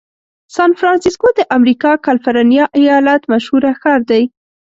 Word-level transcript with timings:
سان 0.55 0.71
فرنسیسکو 0.79 1.27
د 1.37 1.41
امریکا 1.57 1.91
کالفرنیا 2.05 2.65
ایالت 2.79 3.21
مشهوره 3.31 3.71
ښار 3.81 4.01
دی. 4.11 4.23